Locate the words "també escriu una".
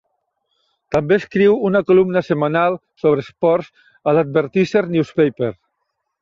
0.95-1.81